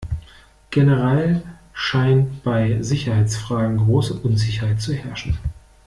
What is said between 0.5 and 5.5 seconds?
Generell scheint bei Sicherheitsfragen große Unsicherheit zu herrschen.